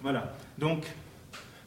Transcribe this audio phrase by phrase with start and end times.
[0.00, 0.32] Voilà.
[0.58, 0.84] Donc,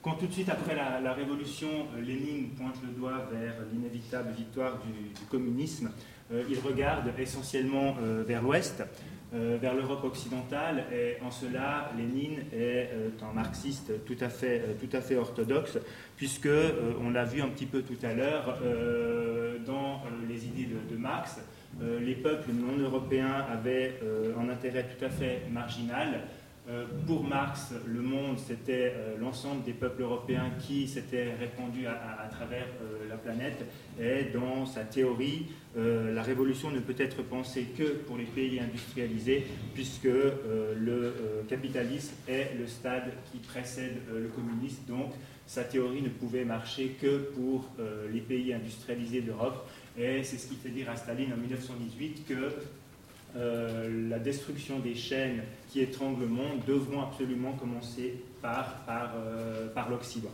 [0.02, 4.79] quand tout de suite après la, Révolution, euh, Lénine pointe le doigt vers l'inévitable victoire
[4.79, 5.92] du, communisme,
[6.31, 8.83] euh, il regarde essentiellement euh, vers l'Ouest,
[9.33, 12.89] vers l'Europe occidentale, et en cela, Lénine est
[13.21, 15.77] un marxiste tout à fait, tout à fait orthodoxe,
[16.18, 16.50] puisque,
[17.00, 18.59] on l'a vu un petit peu tout à l'heure,
[19.66, 21.39] dans les idées de, Marx,
[21.79, 24.02] les peuples non européens avaient
[24.38, 26.23] un intérêt tout à fait marginal
[27.06, 32.66] pour Marx, le monde, c'était euh, l'ensemble des peuples européens qui s'étaient répandus à, travers
[32.81, 33.66] euh, la planète.
[33.99, 39.45] Et dans sa théorie, la révolution ne peut être pensée que pour les pays industrialisés,
[39.73, 41.13] puisque le
[41.48, 44.81] capitalisme est le stade qui précède le communisme.
[44.90, 45.13] Donc,
[45.45, 47.70] sa théorie ne pouvait marcher que pour
[48.12, 49.65] les pays industrialisés d'Europe.
[49.98, 52.51] Et c'est ce qui fait dire à Staline en 1918 que
[53.35, 60.31] la destruction des chaînes qui étranglent le monde devront absolument commencer par, euh, l'Occident.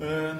[0.00, 0.34] Euh,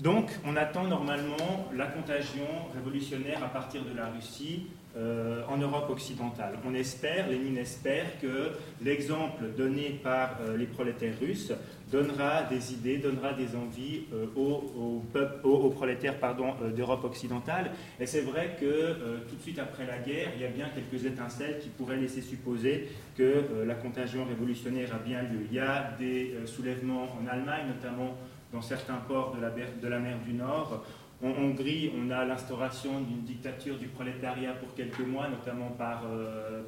[0.00, 5.90] donc, on attend normalement la contagion révolutionnaire à partir de la Russie euh, en Europe
[5.90, 6.58] occidentale.
[6.66, 8.50] On espère, Lénine espère que
[8.82, 11.52] l'exemple donné par les prolétaires russes
[11.92, 17.70] donnera des idées, donnera des envies euh, aux, prolétaires euh, d'Europe occidentale.
[18.00, 20.68] Et c'est vrai que euh, tout de suite après la guerre, il y a bien
[20.74, 25.46] quelques étincelles qui pourraient laisser supposer que la contagion révolutionnaire a bien lieu.
[25.50, 28.16] Il y a des soulèvements en Allemagne, notamment
[28.52, 30.82] dans certains ports de la mer du Nord.
[31.22, 36.62] En Hongrie, on a l'instauration d'une dictature du prolétariat pour quelques mois, notamment par euh,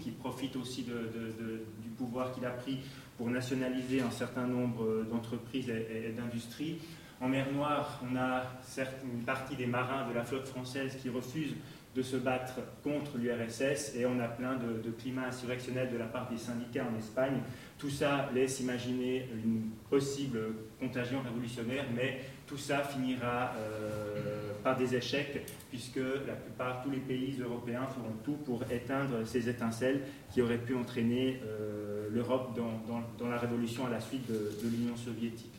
[0.00, 2.78] qui profite aussi du pouvoir qu'il a pris
[3.16, 6.78] pour nationaliser un certain nombre d'entreprises et, d'industries.
[7.20, 8.44] En mer Noire, on a
[9.02, 11.56] une partie des marins de la flotte française qui refusent
[11.96, 16.04] de se battre contre l'URSS et on a plein de, de climats insurrectionnels de la
[16.04, 17.40] part des syndicats en Espagne.
[17.76, 20.38] Tout ça laisse imaginer une possible
[20.78, 26.98] contagion révolutionnaire, mais tout ça finira euh, par des échecs, puisque la plupart, tous les
[26.98, 30.00] pays européens feront tout pour éteindre ces étincelles
[30.32, 35.52] qui auraient pu entraîner euh, l'Europe dans, la révolution à la suite de l'Union soviétique.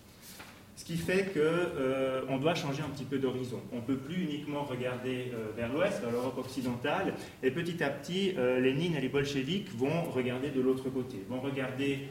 [0.79, 3.59] Ce qui fait qu'on euh, doit changer un petit peu d'horizon.
[3.73, 7.90] On ne peut plus uniquement regarder euh, vers l'ouest, vers l'Europe occidentale, et petit à
[7.90, 12.07] petit, euh, Lénine et les bolcheviks vont regarder de l'autre côté, vont regarder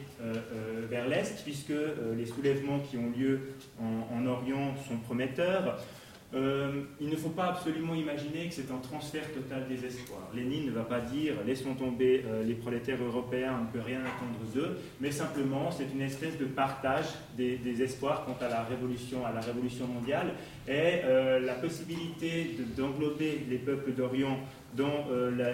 [0.87, 1.73] vers l'est, puisque
[2.15, 3.39] les soulèvements qui ont lieu
[3.79, 5.79] en Orient sont prometteurs.
[6.35, 10.29] Euh, il ne faut pas absolument imaginer que c'est un transfert total des espoirs.
[10.35, 14.01] Lénine ne va pas dire laissons tomber euh, les prolétaires européens, on ne peut rien
[14.01, 19.25] attendre d'eux, mais simplement c'est une espèce de partage des, espoirs quant à la révolution,
[19.25, 20.33] à la révolution mondiale
[20.67, 24.37] et euh, la possibilité d'englober les peuples d'Orient
[24.75, 25.07] dans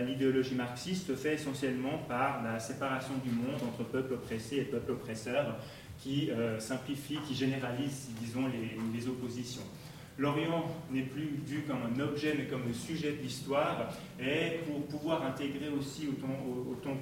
[0.06, 5.56] l'idéologie marxiste fait essentiellement par la séparation du monde entre peuples oppressés et peuples oppresseurs
[6.00, 8.44] qui simplifie, qui généralise, disons,
[8.94, 9.63] les oppositions.
[10.18, 13.90] L'Orient n'est plus vu comme un objet, mais comme le sujet de l'histoire.
[14.18, 16.98] Et pour pouvoir intégrer aussi, autant,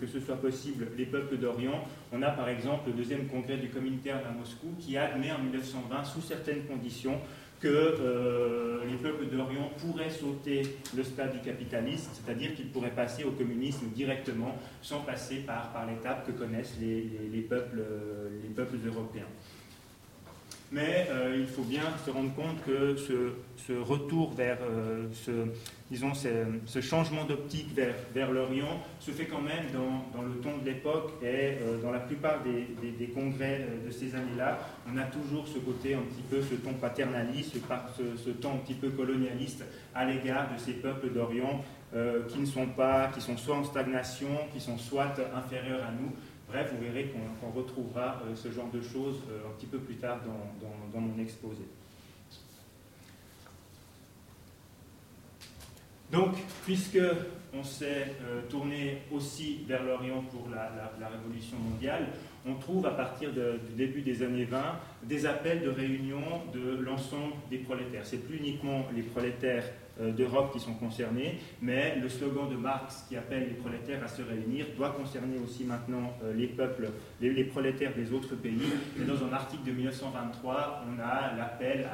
[0.00, 3.68] que, ce soit possible, les peuples d'Orient, on a par exemple le deuxième congrès du
[3.68, 7.20] communautaire à Moscou qui admet en 1920, sous certaines conditions,
[7.60, 10.62] que euh, les peuples d'Orient pourraient sauter
[10.94, 16.26] le stade du capitalisme, c'est-à-dire qu'ils pourraient passer au communisme directement, sans passer par, l'étape
[16.26, 17.78] que connaissent les, les peuples
[18.86, 19.26] européens
[20.72, 25.30] mais euh, il faut bien se rendre compte que ce, retour vers euh, ce,
[25.90, 31.12] disons, ce, changement d'optique vers, l'Orient se fait quand même dans, le ton de l'époque
[31.22, 34.58] et euh, dans la plupart des, congrès de ces années-là,
[34.92, 37.56] on a toujours ce côté un petit peu, ce ton paternaliste,
[37.96, 41.64] ce, ce ton un petit peu colonialiste à l'égard de ces peuples d'Orient
[42.28, 46.12] qui ne sont pas, qui sont soit en stagnation, qui sont soit inférieurs à nous,
[46.56, 49.96] Bref, vous verrez qu'on retrouvera euh, ce genre de choses euh, un petit peu plus
[49.96, 51.60] tard dans, mon exposé.
[56.10, 56.34] Donc,
[56.64, 56.98] puisque
[57.52, 62.06] on s'est euh, tourné aussi vers l'Orient pour la, Révolution mondiale,
[62.46, 64.58] on trouve à partir du début des années 20
[65.02, 68.06] des appels de réunion de l'ensemble des prolétaires.
[68.06, 69.64] C'est plus uniquement les prolétaires
[70.00, 74.22] d'Europe qui sont concernés, mais le slogan de Marx qui appelle les prolétaires à se
[74.22, 76.90] réunir doit concerner aussi maintenant euh, les peuples,
[77.20, 78.60] les, prolétaires des autres pays.
[79.00, 81.86] Et dans un article de 1923, on a l'appel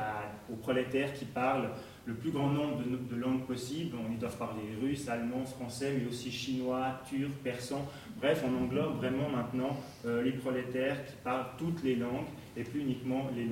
[0.50, 1.70] aux prolétaires qui parlent
[2.04, 3.96] le plus grand nombre de, langues possibles.
[4.10, 7.87] Ils doivent parler russe, allemand, français, mais aussi chinois, turc, persan.
[8.19, 9.76] Bref, on englobe vraiment maintenant
[10.06, 12.26] euh, les prolétaires qui parlent toutes les langues
[12.56, 13.44] et plus uniquement les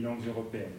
[0.00, 0.72] langues européennes.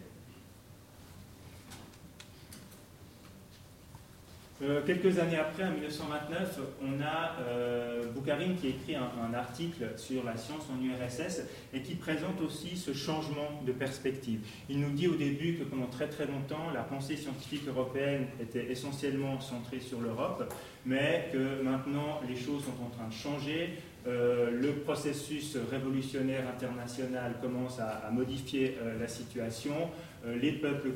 [4.62, 8.04] Euh, quelques années après, en 1929, on a euh,
[8.60, 11.42] qui écrit un, article sur la science en URSS
[11.74, 14.40] et qui présente aussi ce changement de perspective.
[14.68, 18.70] Il nous dit au début que pendant très très longtemps, la pensée scientifique européenne était
[18.70, 20.52] essentiellement centrée sur l'Europe,
[20.84, 23.78] mais que maintenant les choses sont en train de changer.
[24.06, 29.74] Euh, le processus révolutionnaire international commence à, modifier euh, la situation.
[30.40, 30.90] les peuples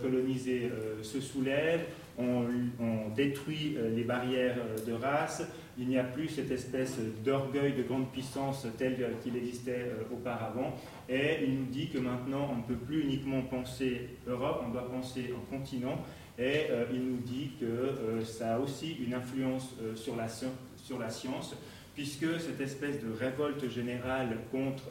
[0.00, 0.70] colonisés
[1.02, 1.86] se soulèvent.
[2.18, 2.46] On,
[3.14, 5.42] détruit euh, les barrières euh, de race,
[5.78, 10.74] il n'y a plus cette espèce d'orgueil de grande puissance tel qu'il existait euh, auparavant,
[11.08, 14.90] et il nous dit que maintenant on ne peut plus uniquement penser Europe, on doit
[14.90, 15.98] penser en continent,
[16.38, 20.28] et il nous dit que ça a aussi une influence sur la
[21.08, 21.56] science,
[21.96, 24.84] puisque cette espèce de révolte générale contre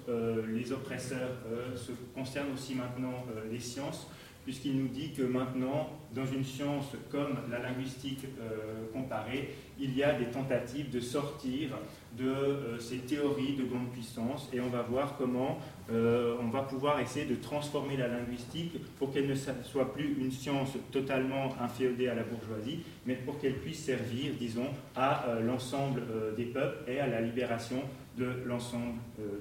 [0.51, 1.37] les oppresseurs
[1.75, 4.07] se concerne aussi maintenant les sciences
[4.45, 10.03] puisqu'il nous dit que maintenant, dans une science comme la linguistique euh, comparée, il y
[10.03, 11.71] a des tentatives de sortir
[12.17, 15.57] de euh, ces théories de grande puissance et on va voir comment
[15.91, 20.31] euh, on va pouvoir essayer de transformer la linguistique pour qu'elle ne soit plus une
[20.31, 26.01] science totalement inféodée à la bourgeoisie, mais pour qu'elle puisse servir, disons, à l'ensemble
[26.37, 27.81] des peuples et à la libération
[28.17, 28.99] de l'ensemble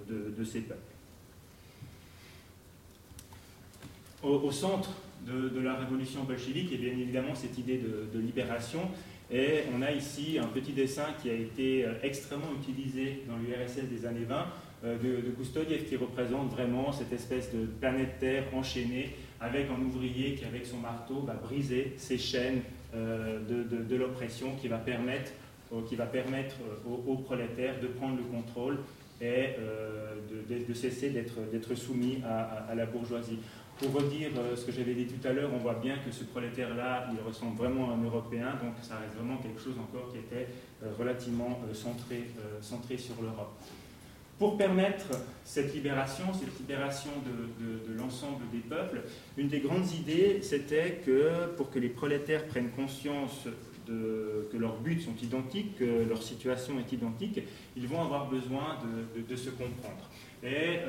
[0.09, 0.94] de ces peuples.
[4.25, 4.91] Au, centre
[5.26, 8.81] de, la révolution bolchevique est bien évidemment cette idée de, libération.
[9.31, 13.88] Et on a ici un petit dessin qui a été euh, extrêmement utilisé dans l'URSS
[13.91, 14.47] des années 20
[14.85, 19.11] euh, de, Kustodiev qui représente vraiment cette espèce de planète Terre enchaînée
[19.41, 22.61] avec un ouvrier qui, avec son marteau, va briser ces chaînes
[22.94, 25.32] euh, de, l'oppression qui va permettre
[26.87, 28.79] aux, prolétaires de prendre le contrôle
[29.20, 29.56] et
[30.38, 33.38] de, cesser d'être soumis à, la bourgeoisie.
[33.79, 36.23] Pour redire euh, ce que j'avais dit tout à l'heure, on voit bien que ce
[36.25, 40.19] prolétaire-là, il ressemble vraiment à un Européen, donc ça reste vraiment quelque chose encore qui
[40.19, 40.49] était
[40.82, 42.23] euh, relativement euh, centré,
[42.61, 43.53] centré sur l'Europe.
[44.38, 45.06] Pour permettre
[45.44, 49.03] cette libération, cette libération de, l'ensemble des peuples,
[49.37, 53.47] une des grandes idées, c'était que pour que les prolétaires prennent conscience
[53.87, 57.43] que leurs buts sont identiques, que leur situation est identique,
[57.77, 58.79] ils vont avoir besoin
[59.29, 60.11] de, se comprendre.
[60.43, 60.81] Et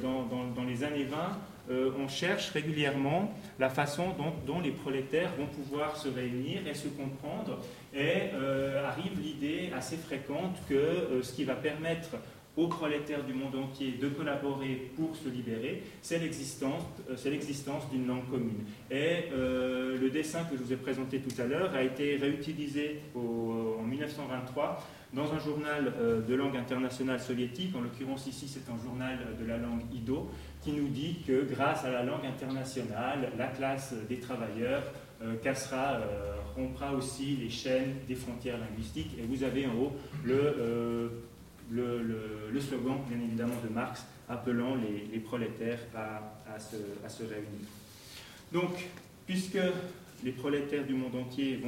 [0.00, 1.16] dans, les années 20,
[1.70, 4.14] euh, on cherche régulièrement la façon
[4.46, 7.58] dont, les prolétaires vont pouvoir se réunir et se comprendre.
[7.94, 12.10] Et euh, arrive l'idée assez fréquente que euh, ce qui va permettre
[12.60, 16.82] aux prolétaires du monde entier de collaborer pour se libérer, c'est l'existence,
[17.90, 18.64] d'une langue commune.
[18.90, 23.82] Et le dessin que je vous ai présenté tout à l'heure a été réutilisé en
[23.82, 25.92] 1923 dans un journal
[26.28, 30.28] de langue internationale soviétique, en l'occurrence ici c'est un journal de la langue Ido,
[30.62, 34.82] qui nous dit que grâce à la langue internationale, la classe des travailleurs
[35.22, 39.10] euh, cassera, euh, rompra aussi les chaînes des frontières linguistiques.
[39.18, 39.92] Et vous avez en haut
[40.24, 41.10] le,
[41.76, 47.66] euh, le, slogan, bien évidemment, de Marx, appelant les, prolétaires à, se, réunir.
[48.52, 48.88] Donc,
[49.26, 49.58] puisque
[50.24, 51.60] les prolétaires du monde entier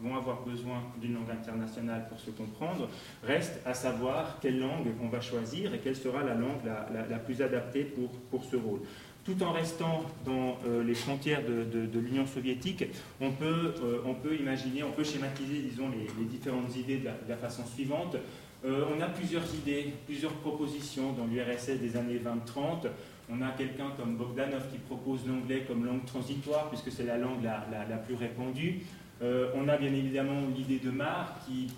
[0.00, 2.88] vont avoir, besoin d'une langue internationale pour se comprendre.
[3.24, 7.42] Reste à savoir quelle langue on va choisir et quelle sera la langue la, plus
[7.42, 7.84] adaptée
[8.30, 8.80] pour, ce rôle
[9.24, 12.84] tout en restant dans euh, les frontières de, l'Union soviétique,
[13.20, 18.16] euh, on peut imaginer, on peut schématiser, disons, les, différentes idées de la, façon suivante.
[18.64, 22.88] Euh, on a plusieurs idées, plusieurs propositions dans l'URSS des années 20-30.
[23.30, 27.42] On a quelqu'un comme Bogdanov qui propose l'anglais comme langue transitoire, puisque c'est la langue
[27.44, 28.80] la, plus répandue.
[29.22, 31.68] Euh, on a bien évidemment l'idée de Marx qui,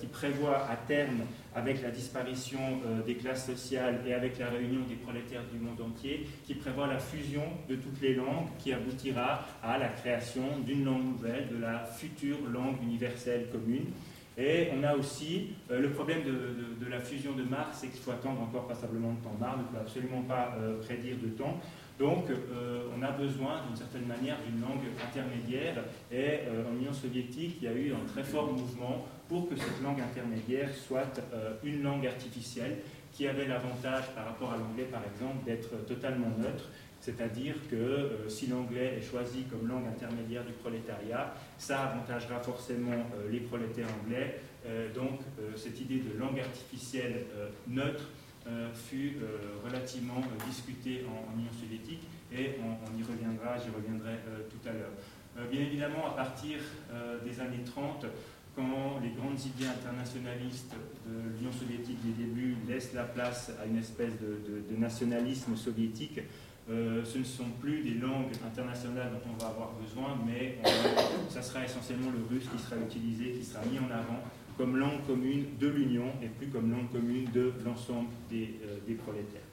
[0.00, 1.20] qui, prévoit à terme,
[1.54, 5.80] avec la disparition euh, des classes sociales et avec la réunion des prolétaires du monde
[5.80, 10.84] entier, qui prévoit la fusion de toutes les langues qui aboutira à la création d'une
[10.84, 13.86] langue nouvelle, de la future langue universelle commune.
[14.38, 18.10] Et on a aussi euh, le problème de, la fusion de Mars, c'est qu'il faut
[18.10, 19.36] attendre encore passablement de temps.
[19.38, 21.60] Mars ne peut absolument pas euh, prédire de temps.
[21.98, 25.84] Donc euh, on a besoin d'une certaine manière d'une langue intermédiaire.
[26.10, 29.82] Et en Union soviétique, il y a eu un très fort mouvement pour que cette
[29.82, 31.20] langue intermédiaire soit
[31.62, 32.78] une langue artificielle
[33.12, 36.64] qui avait l'avantage par rapport à l'anglais par exemple d'être totalement neutre
[37.02, 42.92] c'est-à-dire que euh, si l'anglais est choisi comme langue intermédiaire du prolétariat, ça avantagera forcément
[42.92, 44.40] euh, les prolétaires anglais.
[44.64, 45.18] Euh, donc
[45.56, 47.26] cette idée de langue artificielle
[47.66, 48.04] neutre
[48.74, 49.16] fut
[49.64, 54.18] relativement discutée en, Union soviétique et on, y reviendra, j'y reviendrai
[54.48, 55.48] tout à l'heure.
[55.50, 56.58] bien évidemment, à partir
[57.24, 58.06] des années 30,
[58.54, 60.74] quand les grandes idées internationalistes
[61.06, 66.20] de l'Union soviétique des débuts laissent la place à une espèce de nationalisme soviétique,
[66.68, 70.58] ce ne sont plus des langues internationales dont on va avoir besoin, mais
[71.28, 74.20] ça sera essentiellement le russe qui sera utilisé, qui sera mis en avant
[74.56, 79.51] comme langue commune de l'Union et plus comme langue commune de l'ensemble des, des prolétaires.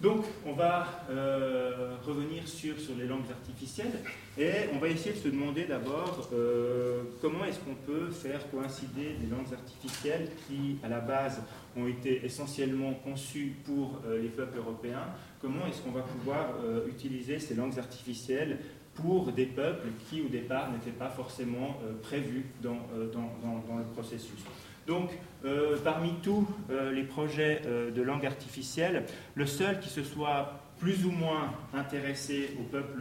[0.00, 4.00] Donc, on va euh, revenir sur, sur les langues artificielles
[4.36, 9.14] et on va essayer de se demander d'abord euh, comment est-ce qu'on peut faire coïncider
[9.20, 11.40] des langues artificielles qui, à la base,
[11.76, 15.06] ont été essentiellement conçues pour euh, les peuples européens.
[15.40, 16.54] Comment est-ce qu'on va pouvoir
[16.88, 18.58] utiliser ces langues artificielles
[18.94, 22.78] pour des peuples qui, au départ, n'étaient pas forcément prévus dans,
[23.12, 24.40] dans, dans le processus?
[24.86, 25.10] Donc,
[25.44, 30.60] euh, parmi tous euh, les projets euh, de langue artificielle, le seul qui se soit
[30.78, 33.00] plus ou moins intéressé au peuple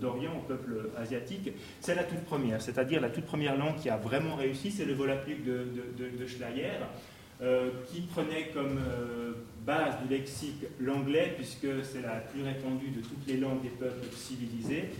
[0.00, 2.62] d'Orient, au peuple asiatique, c'est la toute première.
[2.62, 5.66] C'est-à-dire la toute première langue qui a vraiment réussi, c'est le Volapük de,
[5.98, 6.78] de, Schleyer,
[7.88, 8.78] qui prenait comme
[9.66, 14.06] base du lexique l'anglais, puisque c'est la plus répandue de toutes les langues des peuples
[14.14, 14.90] civilisés.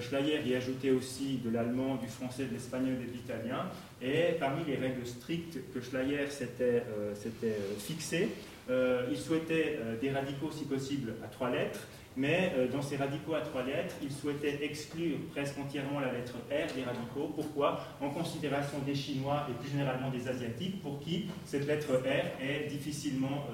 [0.00, 3.66] Schleyer y ajoutait aussi de l'allemand, du français, de l'espagnol et de l'italien.
[4.00, 7.14] Et parmi les règles strictes que Schleyer s'était euh,
[7.44, 8.28] euh, fixées,
[8.70, 11.80] euh, il souhaitait des radicaux si possible à trois lettres,
[12.16, 16.72] mais dans ces radicaux à trois lettres, il souhaitait exclure presque entièrement la lettre R
[16.72, 17.32] des radicaux.
[17.34, 17.84] Pourquoi?
[18.00, 22.68] En considération des Chinois et plus généralement des Asiatiques, pour qui cette lettre R est
[22.68, 23.48] difficilement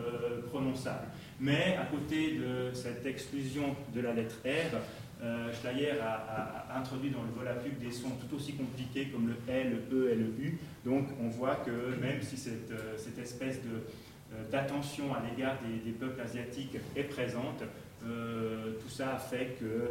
[0.50, 1.06] prononçable.
[1.40, 4.76] Mais à côté de cette exclusion de la lettre R,
[5.22, 9.76] euh, Schleyer a, introduit dans le Volapük des sons tout aussi compliqués comme le L,
[9.90, 10.58] le E et le U.
[10.84, 16.20] Donc on voit que même si cette, euh, espèce euh, d'attention à l'égard des, peuples
[16.20, 17.62] asiatiques est présente,
[18.02, 19.90] tout ça a fait que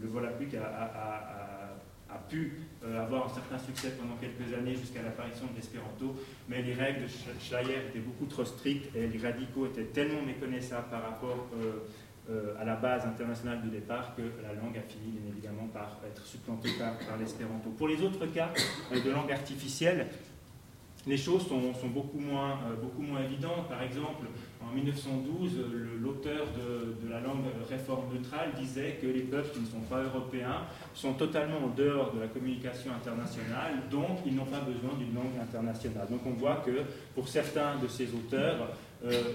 [0.00, 1.72] le Volapük a,
[2.08, 6.14] a pu avoir un certain succès pendant quelques années jusqu'à l'apparition de l'espéranto,
[6.48, 7.08] mais les règles de
[7.40, 11.48] Schleyer étaient beaucoup trop strictes et les radicaux étaient tellement méconnaissables par rapport
[12.30, 15.98] euh, à la base internationale de départ que la langue a fini bien évidemment par
[16.06, 17.70] être supplantée par, l'espéranto.
[17.70, 18.50] Pour les autres cas
[18.92, 20.06] euh, de langue artificielle,
[21.04, 23.68] les choses sont, beaucoup, moins, euh, beaucoup moins évidentes.
[23.68, 24.26] Par exemple,
[24.62, 25.50] en 1912,
[26.00, 30.62] l'auteur de, la langue réforme neutrale disait que les peuples qui ne sont pas européens
[30.94, 35.40] sont totalement en dehors de la communication internationale, donc ils n'ont pas besoin d'une langue
[35.42, 36.06] internationale.
[36.08, 36.82] Donc on voit que
[37.16, 38.68] pour certains de ces auteurs,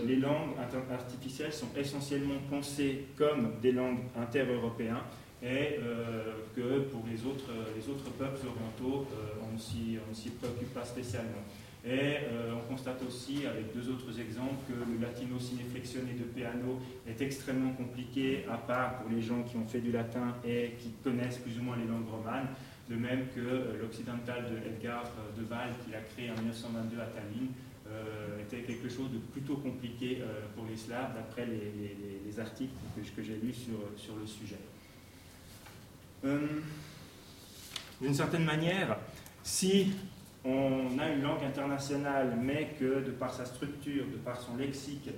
[0.06, 0.52] les langues
[0.92, 4.96] artificielles sont essentiellement pensées comme des langues inter-européennes
[5.44, 10.74] et euh, que pour les autres, les autres peuples orientaux, euh, on ne s'y préoccupe
[10.74, 11.44] pas spécialement.
[11.86, 12.18] Et
[12.54, 17.72] on constate aussi, avec deux autres exemples, que le latino cinéflexionné de Peano est extrêmement
[17.72, 21.58] compliqué, à part pour les gens qui ont fait du latin et qui connaissent plus
[21.60, 22.48] ou moins les langues romanes,
[22.90, 25.04] de même que l'occidental de Edgar
[25.38, 27.67] de Val, qu'il a créé en 1922 à Tallinn, euh,
[28.48, 32.74] était quelque chose de plutôt compliqué euh, pour les Slaves, d'après les, articles
[33.16, 34.60] que, j'ai lus sur, sur, le sujet.
[36.24, 36.40] Euh,
[38.00, 38.98] d'une certaine manière,
[39.42, 39.94] si
[40.46, 45.10] on a une langue internationale, mais que de par sa structure, de par son lexique,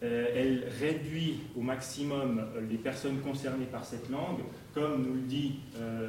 [0.00, 5.58] elle réduit au maximum les personnes concernées par cette langue, comme nous le dit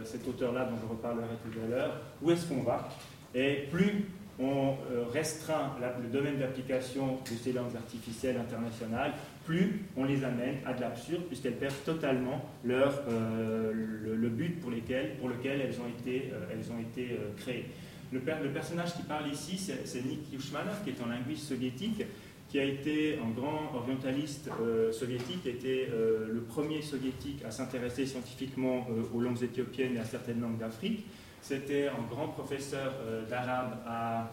[0.06, 2.90] cet auteur-là dont je reparlerai tout à l'heure, où est-ce qu'on va?
[3.34, 4.06] Et plus
[4.40, 9.14] on euh, restreint le domaine d'application de ces langues artificielles internationales,
[9.46, 14.70] plus on les amène à de l'absurde, puisqu'elles perdent totalement leur, euh, le, but pour,
[14.70, 17.66] lequel elles ont été, euh, elles ont été créées.
[18.12, 22.04] Le, le, personnage qui parle ici, c'est Nick Yushmanov, qui est un linguiste soviétique,
[22.50, 24.50] qui a été un grand orientaliste
[24.94, 30.06] soviétique, qui a été le premier soviétique à s'intéresser scientifiquement aux langues éthiopiennes et à
[30.06, 31.06] certaines langues d'Afrique.
[31.42, 34.30] C'était un grand professeur euh, d'arabe à,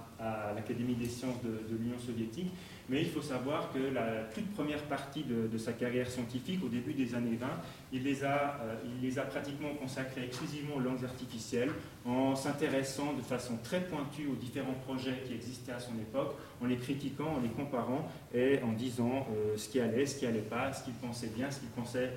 [0.55, 2.51] l'Académie des sciences de, l'Union soviétique,
[2.89, 6.95] mais il faut savoir que la toute première partie de, sa carrière scientifique, au début
[6.95, 7.47] des années 20,
[7.93, 11.71] il les, a, euh, il les a pratiquement consacrées exclusivement aux langues artificielles,
[12.07, 16.67] en s'intéressant de façon très pointue aux différents projets qui existaient à son époque, en
[16.67, 20.39] les critiquant, en les comparant et en disant euh, ce qui allait, ce qui allait
[20.39, 22.13] pas, ce qu'il pensait bien, ce qu'il pensait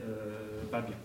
[0.71, 0.95] pas bien.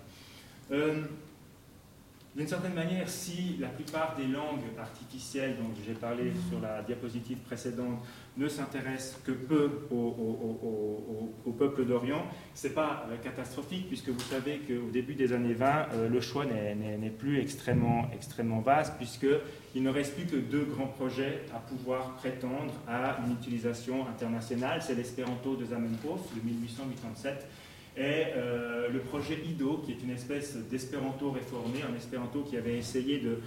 [2.34, 7.36] D'une certaine manière, si la plupart des langues artificielles dont j'ai parlé sur la diapositive
[7.40, 8.02] précédente
[8.38, 12.24] ne s'intéressent que peu au, peuple d'Orient,
[12.54, 16.20] ce n'est pas euh, catastrophique puisque vous savez qu'au début des années 20, euh, le
[16.22, 21.58] choix n'est plus extrêmement, extrêmement vaste puisqu'il ne reste plus que deux grands projets à
[21.58, 24.80] pouvoir prétendre à une utilisation internationale.
[24.80, 27.46] C'est l'espéranto de Zamenhof de 1887
[27.96, 32.78] et euh, le projet IDO, qui est une espèce d'espéranto réformé, un espéranto qui avait
[32.78, 33.38] essayé de,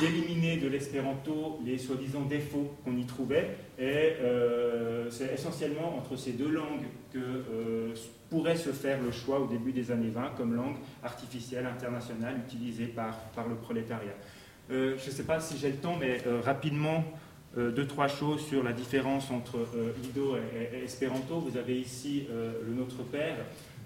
[0.00, 3.56] d'éliminer de, l'espéranto les soi-disant défauts qu'on y trouvait.
[3.78, 7.94] Et euh, c'est essentiellement entre ces deux langues que euh,
[8.28, 12.86] pourrait se faire le choix au début des années 20 comme langue artificielle internationale utilisée
[12.86, 14.16] par, par le prolétariat.
[14.68, 17.02] je ne sais pas si j'ai le temps, mais rapidement,
[17.56, 19.66] deux, trois choses sur la différence entre
[20.02, 21.40] Lido et, et, Espéranto.
[21.40, 23.36] Vous avez ici le Notre Père.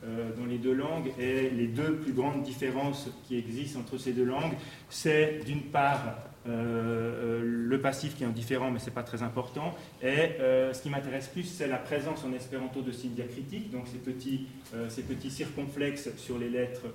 [0.04, 1.12] Euh, dans les deux langues.
[1.16, 4.54] Et les deux plus grandes différences qui existent entre ces deux langues,
[4.90, 6.16] c'est d'une part
[6.48, 9.76] euh, euh, le passif qui est différent, mais ce n'est pas très important.
[10.02, 13.98] Et ce qui m'intéresse plus, c'est la présence en espéranto de signes diacritiques, donc ces
[13.98, 14.48] petits,
[14.88, 16.86] ces petits circonflexes sur les lettres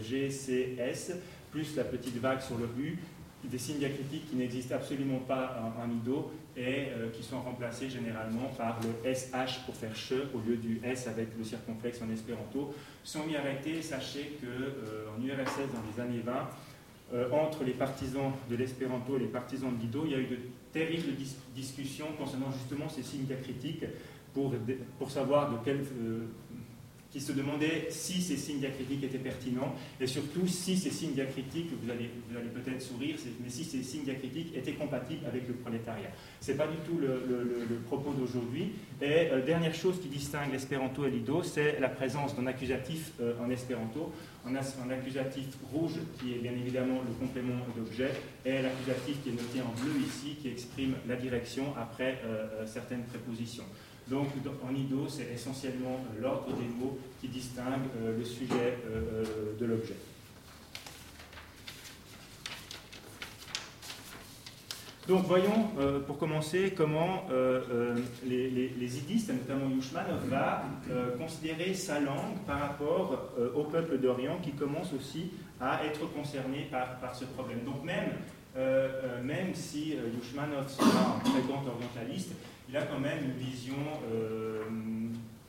[0.00, 1.12] G, C, S,
[1.50, 2.98] plus la petite vague sur le U,
[3.44, 8.50] des signes diacritiques qui n'existent absolument pas en, Ido et euh, qui sont remplacés généralement
[8.56, 12.74] par le SH pour faire che au lieu du S avec le circonflexe en espéranto.
[13.02, 16.32] Sans m'y arrêter, sachez qu'en euh, URSS, dans les années 20,
[17.14, 20.26] euh, entre les partisans de l'espéranto et les partisans de l'Ido, il y a eu
[20.26, 20.38] de
[20.72, 21.14] terribles
[21.54, 23.84] discussions concernant justement ces signes diacritiques
[24.32, 24.54] pour,
[24.98, 25.84] pour savoir de quel
[27.12, 31.70] qui se demandait si ces signes diacritiques étaient pertinents et surtout si ces signes diacritiques,
[31.82, 35.54] vous allez, vous allez peut-être sourire, mais si ces signes diacritiques étaient compatibles avec le
[35.54, 36.10] prolétariat.
[36.40, 37.12] Ce n'est pas du tout le,
[37.86, 38.72] propos d'aujourd'hui.
[39.02, 43.34] Et euh, dernière chose qui distingue l'espéranto et l'ido, c'est la présence d'un accusatif euh,
[43.44, 44.12] en espéranto,
[44.46, 48.10] un, un, accusatif rouge qui est bien évidemment le complément d'objet,
[48.46, 53.02] et l'accusatif qui est noté en bleu ici, qui exprime la direction après euh, certaines
[53.04, 53.64] prépositions.
[54.12, 54.28] Donc
[54.62, 59.24] en IDO, c'est essentiellement euh, l'ordre des mots qui distingue euh, le sujet euh,
[59.58, 59.96] de l'objet.
[65.08, 65.70] Donc voyons,
[66.06, 67.24] pour commencer, comment
[68.24, 70.62] les, idistes, notamment Yushman, va
[71.18, 77.00] considérer sa langue par rapport au peuple d'Orient qui commence aussi à être concerné par,
[77.00, 77.64] par ce problème.
[77.64, 78.10] Donc même,
[79.52, 82.32] même si Yushmanov sera un très grand orientaliste,
[82.70, 83.74] il a quand même une vision
[84.10, 84.62] euh,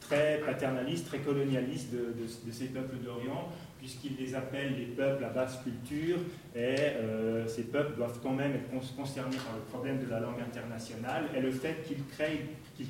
[0.02, 3.48] très paternaliste, très colonialiste de, ces peuples d'Orient,
[3.80, 6.18] puisqu'il les appelle des peuples à basse culture,
[6.54, 10.42] et euh, ces peuples doivent quand même être concernés par le problème de la langue
[10.42, 12.46] internationale, et le fait qu'ils créent,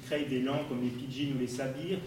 [0.07, 1.99] créent des langues comme les pidgins ou les sabirs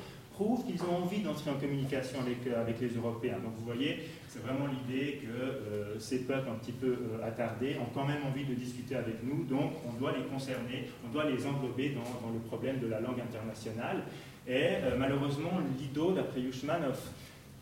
[0.66, 3.38] qu'ils ont envie d'entrer en communication avec, euh, avec les Européens.
[3.42, 7.77] Donc vous voyez, c'est vraiment l'idée que euh, ces peuples un petit peu euh, attardés
[7.81, 11.25] ont quand même envie de discuter avec nous, donc on doit les concerner, on doit
[11.25, 14.03] les englober dans, le problème de la langue internationale.
[14.49, 16.96] Et malheureusement, l'IDO, d'après Yushmanov,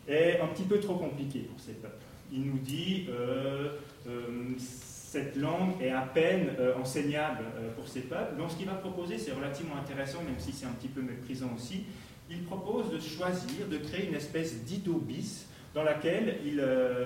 [0.07, 1.95] est un petit peu trop compliqué pour ces peuples.
[2.31, 3.07] Il nous dit
[4.55, 7.43] cette langue est à peine enseignable
[7.75, 8.37] pour ces peuples.
[8.37, 11.49] Donc ce qu'il va proposer, c'est relativement intéressant, même si c'est un petit peu méprisant
[11.55, 11.85] aussi
[12.29, 17.05] il propose de choisir, de créer une espèce d'idobis dans laquelle il, euh,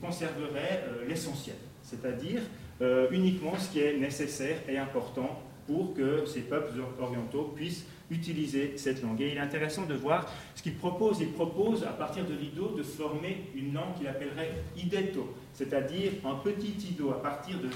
[0.00, 2.40] conserverait euh, l'essentiel, c'est-à-dire
[2.80, 8.72] euh, uniquement ce qui est nécessaire et important pour que ces peuples orientaux puissent utiliser
[8.76, 9.20] cette langue.
[9.20, 11.20] Et il est intéressant de voir ce qu'il propose.
[11.20, 16.34] Il propose, à partir de l'ido, de former une langue qu'il appellerait ideto, c'est-à-dire un
[16.36, 17.68] petit ido à partir du,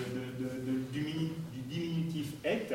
[1.68, 2.66] diminutif et,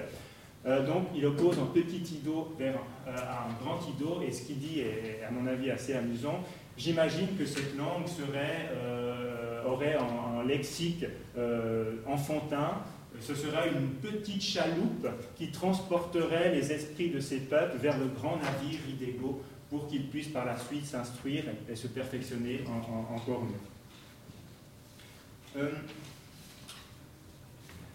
[0.66, 2.76] euh, donc, il oppose un petit ido vers
[3.08, 6.44] euh, un grand ido, et ce qu'il dit est, à mon avis, assez amusant.
[6.78, 11.06] J'imagine que cette langue euh, aurait un, lexique
[12.08, 12.82] enfantin.
[13.20, 18.38] Ce serait une petite chaloupe qui transporterait les esprits de ces peuples vers le grand
[18.38, 22.62] navire Idego pour qu'ils puissent par la suite s'instruire et se perfectionner
[23.14, 23.60] encore mieux.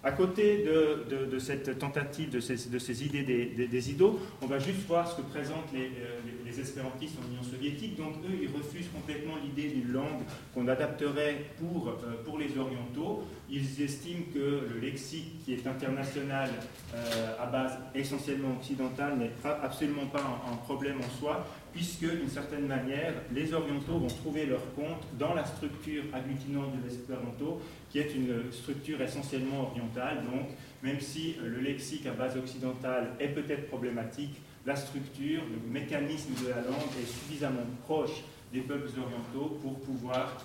[0.05, 5.17] À côté de, cette tentative, de ces, idées des, idos, on va juste voir ce
[5.17, 7.97] que présentent les, euh, espérantistes en Union soviétique.
[7.97, 13.25] Donc eux, ils refusent complètement l'idée d'une langue qu'on adapterait pour, euh, pour les orientaux.
[13.49, 16.51] Ils estiment que le lexique qui est international
[16.95, 22.67] euh, à base essentiellement occidentale n'est absolument pas un problème en soi, puisque d'une certaine
[22.67, 27.61] manière, les orientaux vont trouver leur compte dans la structure agglutinante de l'espéranto,
[27.95, 30.25] qui est une structure essentiellement orientale.
[30.25, 30.49] Donc,
[30.83, 36.49] même si le lexique à base occidentale est peut-être problématique, la structure, le mécanisme de
[36.49, 40.45] la langue est suffisamment proche des peuples orientaux pour pouvoir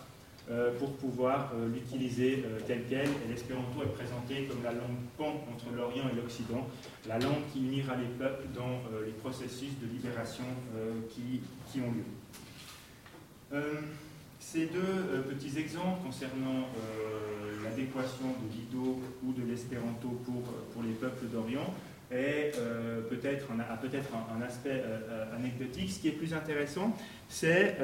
[0.52, 3.08] euh, pouvoir euh, l'utiliser euh, tel quel.
[3.08, 6.68] Et l'espéranto est présenté comme la langue pont entre l'Orient et l'Occident,
[7.08, 10.46] la langue qui unira les peuples dans les processus de libération
[11.10, 13.60] qui, qui, ont lieu.
[14.40, 16.70] Ces deux petits exemples concernant
[17.64, 20.42] l'adéquation de l'ido ou de l'espéranto pour,
[20.74, 21.74] pour les peuples d'Orient
[22.12, 22.54] est
[23.10, 24.82] peut-être a peut-être un, aspect
[25.36, 25.92] anecdotique.
[25.92, 26.96] Ce qui est plus intéressant,
[27.28, 27.78] c'est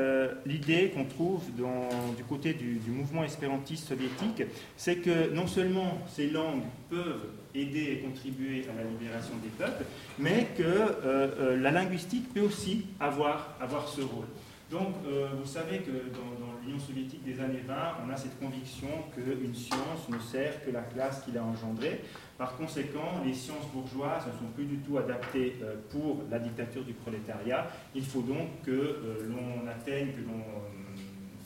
[0.46, 4.44] l'idée qu'on trouve du côté du, mouvement espérantiste soviétique,
[4.78, 9.86] c'est que non seulement ces langues peuvent aider et contribuer à la libération des peuples,
[10.18, 13.56] mais que la linguistique peut aussi avoir
[13.96, 14.26] ce rôle.
[14.72, 17.76] Donc, euh, vous savez que dans, l'Union soviétique des années 20,
[18.06, 22.02] on a cette conviction qu'une science ne sert que la classe qui l'a engendrée.
[22.40, 26.84] Par conséquent, les sciences bourgeoises ne sont plus du tout adaptées euh, pour la dictature
[26.84, 27.68] du prolétariat.
[27.94, 30.44] Il faut donc que euh, l'on atteigne, que l'on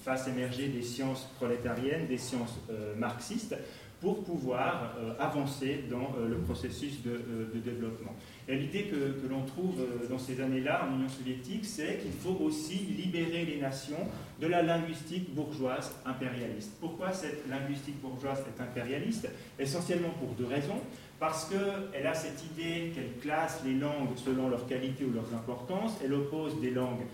[0.01, 2.58] fasse émerger des sciences prolétariennes, des sciences
[2.97, 3.53] marxistes,
[4.01, 8.15] pour pouvoir avancer dans le processus de développement.
[8.49, 12.43] Et l'idée que, l'on trouve euh, dans ces années-là en Union soviétique, c'est qu'il faut
[12.43, 14.07] aussi libérer les nations
[14.41, 16.71] de la linguistique bourgeoise impérialiste.
[16.81, 19.29] Pourquoi cette linguistique bourgeoise est impérialiste?
[19.59, 20.81] Essentiellement pour deux raisons.
[21.19, 25.99] Parce qu'elle a cette idée qu'elle classe les langues selon leur qualité ou leur importance,
[26.03, 27.05] elle oppose des langues,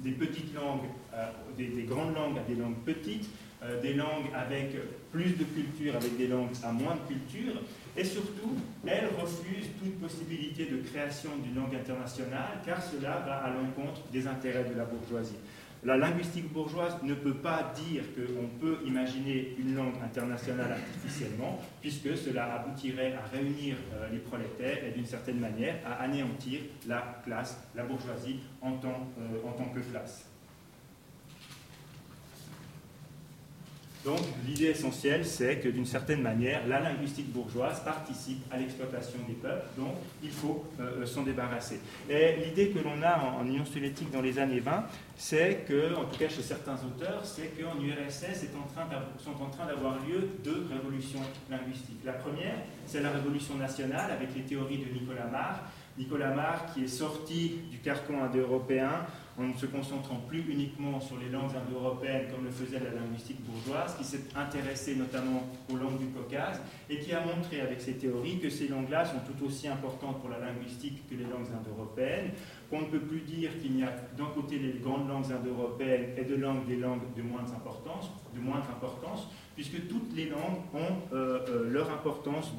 [0.00, 3.28] des petites langues, euh, des, grandes langues à des langues petites,
[3.62, 4.76] euh, des langues avec
[5.10, 7.60] plus de culture, avec des langues à moins de culture.
[7.96, 13.50] Et surtout, elle refuse toute possibilité de création d'une langue internationale, car cela va à
[13.50, 15.36] l'encontre des intérêts de la bourgeoisie.
[15.84, 22.16] La linguistique bourgeoise ne peut pas dire qu'on peut imaginer une langue internationale artificiellement, puisque
[22.16, 27.60] cela aboutirait à réunir euh, les prolétaires et d'une certaine manière à anéantir la classe,
[27.74, 30.31] la bourgeoisie en tant, euh, en tant que classe.
[34.04, 39.34] Donc l'idée essentielle, c'est que d'une certaine manière, la linguistique bourgeoise participe à l'exploitation des
[39.34, 41.78] peuples, donc il faut euh, s'en débarrasser.
[42.10, 44.86] Et l'idée que l'on a en, Union soviétique dans les années 20,
[45.16, 48.46] c'est que, en tout cas chez certains auteurs, c'est qu'en URSS
[49.18, 52.00] sont en train d'avoir lieu deux révolutions linguistiques.
[52.04, 55.60] La première, c'est la révolution nationale avec les théories de Nicolas Marr.
[55.98, 58.90] Nicolas Marr qui est sorti du carcan indo-européen
[59.38, 63.40] en ne se concentrant plus uniquement sur les langues indo-européennes comme le faisait la linguistique
[63.44, 67.94] bourgeoise, qui s'est intéressé notamment aux langues du Caucase et qui a montré avec ses
[67.94, 72.30] théories que ces langues-là sont tout aussi importantes pour la linguistique que les langues indo-européennes,
[72.68, 76.24] qu'on ne peut plus dire qu'il y a d'un côté les grandes langues indo-européennes et
[76.24, 81.14] de langues des langues de moindre importance, de moindre importance puisque toutes les langues ont
[81.14, 82.52] euh, euh, leur importance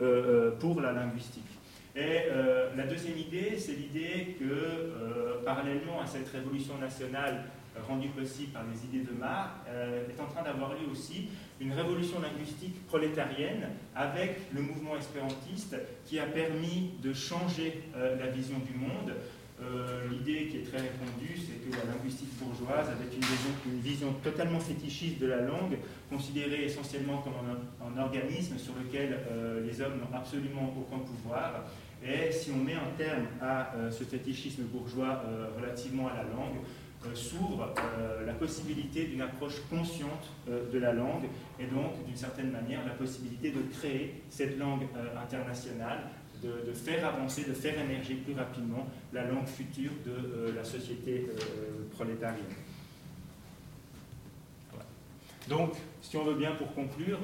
[0.00, 1.51] euh, pour la linguistique.
[1.94, 7.44] Et euh, la deuxième idée, c'est l'idée que, euh, parallèlement à cette révolution nationale
[7.76, 11.28] euh, rendue possible par les idées de Marx, est en train d'avoir lieu aussi
[11.60, 15.76] une révolution linguistique prolétarienne avec le mouvement espérantiste
[16.06, 19.14] qui a permis de changer la vision du monde.
[20.10, 23.14] L'idée qui est très répandue, c'est que la linguistique bourgeoise, avec
[23.64, 25.78] une vision, totalement fétichiste de la langue,
[26.10, 29.20] considérée essentiellement comme un, organisme sur lequel
[29.64, 31.64] les hommes n'ont absolument aucun pouvoir,
[32.04, 36.22] et si on met un terme à euh, ce fétichisme bourgeois euh, relativement à la
[36.24, 36.58] langue,
[37.06, 37.72] euh, s'ouvre
[38.24, 41.24] la possibilité d'une approche consciente de la langue
[41.58, 44.82] et donc d'une certaine manière la possibilité de créer cette langue
[45.20, 45.98] internationale,
[46.42, 51.26] de, faire avancer, de faire émerger plus rapidement la langue future de la société
[51.92, 52.44] prolétarienne.
[55.48, 57.18] Donc, si on veut bien pour conclure,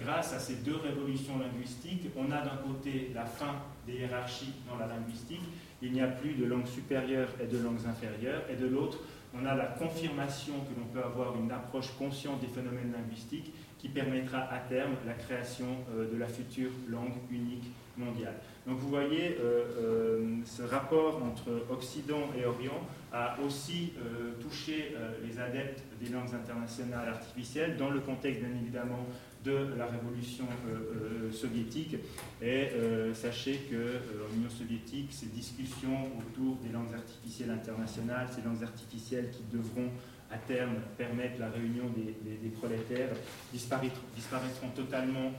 [0.00, 4.76] grâce à ces deux révolutions linguistiques, on a d'un côté la fin des hiérarchies dans
[4.76, 5.42] la linguistique.
[5.82, 8.42] Il n'y a plus de langues supérieures et de langues inférieures.
[8.50, 8.98] Et de l'autre,
[9.34, 13.88] on a la confirmation que l'on peut avoir une approche consciente des phénomènes linguistiques qui
[13.88, 18.34] permettra à terme la création euh, de la future langue unique mondiale.
[18.66, 22.80] Donc vous voyez, euh, euh, ce rapport entre Occident et Orient
[23.12, 23.92] a aussi
[24.40, 29.06] touché les adeptes des langues internationales artificielles dans le contexte bien évidemment
[29.46, 31.96] de la révolution euh, euh, soviétique.
[32.42, 38.64] Et euh, sachez qu'en Union soviétique, ces discussions autour des langues artificielles internationales, ces langues
[38.64, 39.90] artificielles qui devront
[40.30, 43.10] à terme permettre la réunion des, prolétaires,
[43.52, 45.30] disparaîtront, totalement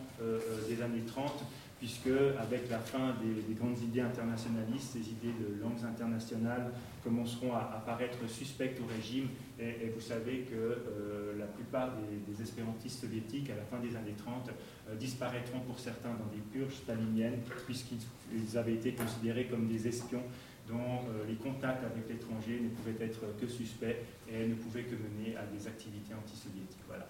[0.70, 1.44] des années 30
[1.80, 2.10] puisque
[2.40, 6.72] avec la fin des, grandes idées internationalistes, ces idées de langues internationales
[7.04, 9.28] commenceront à, apparaître suspectes au régime.
[9.60, 11.92] Et, vous savez que euh, la plupart
[12.28, 14.50] des, espérantistes soviétiques, à la fin des années 30,
[14.90, 20.24] euh, disparaîtront pour certains dans des purges staliniennes, puisqu'ils avaient été considérés comme des espions
[20.68, 24.96] dont euh, les contacts avec l'étranger ne pouvaient être que suspects et ne pouvaient que
[24.96, 26.84] mener à des activités antisoviétiques.
[26.88, 27.08] Voilà.